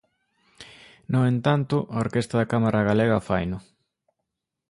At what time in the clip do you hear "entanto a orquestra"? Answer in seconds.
1.33-2.37